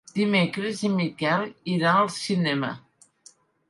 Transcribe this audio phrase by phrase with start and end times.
[0.19, 1.47] Dimecres en Miquel
[1.77, 2.77] irà al cinema.